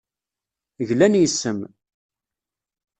[0.87, 1.59] Glan yes-m.